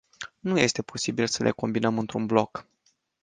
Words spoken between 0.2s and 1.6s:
Nu este posibil să le